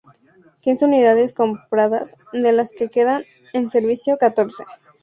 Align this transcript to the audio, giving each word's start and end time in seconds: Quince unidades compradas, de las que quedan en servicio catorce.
Quince 0.63 0.83
unidades 0.85 1.31
compradas, 1.31 2.15
de 2.33 2.51
las 2.53 2.71
que 2.71 2.87
quedan 2.87 3.23
en 3.53 3.69
servicio 3.69 4.17
catorce. 4.17 4.63